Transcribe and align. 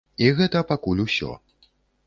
І 0.27 0.29
гэта 0.39 0.63
пакуль 0.71 1.03
усё. 1.05 1.31